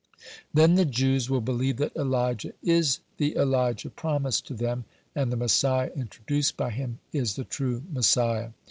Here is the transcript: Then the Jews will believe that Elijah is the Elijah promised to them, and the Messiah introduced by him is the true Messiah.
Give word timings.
Then 0.51 0.73
the 0.73 0.85
Jews 0.85 1.29
will 1.29 1.41
believe 1.41 1.77
that 1.77 1.95
Elijah 1.95 2.53
is 2.63 3.01
the 3.17 3.37
Elijah 3.37 3.91
promised 3.91 4.47
to 4.47 4.55
them, 4.55 4.85
and 5.13 5.31
the 5.31 5.37
Messiah 5.37 5.91
introduced 5.95 6.57
by 6.57 6.71
him 6.71 6.97
is 7.13 7.35
the 7.35 7.43
true 7.43 7.83
Messiah. 7.87 8.49